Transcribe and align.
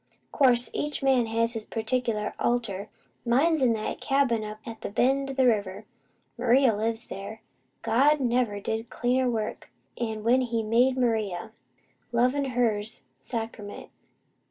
"Course, 0.31 0.71
each 0.73 1.03
man 1.03 1.27
has 1.27 1.53
his 1.53 1.67
particular 1.67 2.33
altar. 2.39 2.89
Mine's 3.23 3.61
in 3.61 3.73
that 3.73 4.01
cabin 4.01 4.43
up 4.43 4.57
at 4.65 4.81
the 4.81 4.89
bend 4.89 5.29
o' 5.29 5.33
the 5.33 5.45
river. 5.45 5.85
Maria 6.39 6.75
lives 6.75 7.07
there. 7.07 7.43
God 7.83 8.19
never 8.19 8.59
did 8.59 8.89
cleaner 8.89 9.29
work, 9.29 9.69
'an 9.99 10.23
when 10.23 10.41
He 10.41 10.63
made 10.63 10.97
Maria. 10.97 11.51
Lovin, 12.11 12.45
her's 12.45 13.03
sacrament. 13.19 13.91